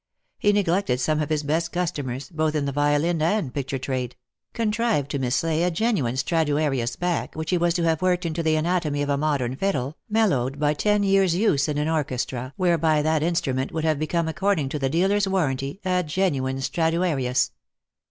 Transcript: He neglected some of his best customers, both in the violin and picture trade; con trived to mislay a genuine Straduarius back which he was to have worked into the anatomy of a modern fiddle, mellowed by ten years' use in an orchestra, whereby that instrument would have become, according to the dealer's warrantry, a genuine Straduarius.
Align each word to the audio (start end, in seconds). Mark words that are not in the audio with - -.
He 0.39 0.51
neglected 0.51 0.99
some 0.99 1.21
of 1.21 1.29
his 1.29 1.43
best 1.43 1.71
customers, 1.71 2.27
both 2.29 2.55
in 2.55 2.65
the 2.65 2.71
violin 2.71 3.21
and 3.21 3.53
picture 3.53 3.77
trade; 3.77 4.15
con 4.51 4.71
trived 4.71 5.09
to 5.09 5.19
mislay 5.19 5.61
a 5.61 5.69
genuine 5.69 6.15
Straduarius 6.15 6.97
back 6.97 7.35
which 7.35 7.51
he 7.51 7.57
was 7.59 7.75
to 7.75 7.83
have 7.83 8.01
worked 8.01 8.25
into 8.25 8.41
the 8.41 8.55
anatomy 8.55 9.03
of 9.03 9.09
a 9.09 9.17
modern 9.19 9.55
fiddle, 9.55 9.95
mellowed 10.09 10.57
by 10.59 10.73
ten 10.73 11.03
years' 11.03 11.35
use 11.35 11.67
in 11.67 11.77
an 11.77 11.87
orchestra, 11.87 12.51
whereby 12.57 13.03
that 13.03 13.21
instrument 13.21 13.71
would 13.71 13.83
have 13.83 13.99
become, 13.99 14.27
according 14.27 14.69
to 14.69 14.79
the 14.79 14.89
dealer's 14.89 15.27
warrantry, 15.27 15.79
a 15.85 16.01
genuine 16.01 16.57
Straduarius. 16.61 17.51